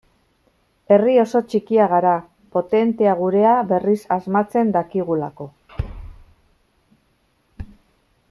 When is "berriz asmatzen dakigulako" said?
3.73-5.49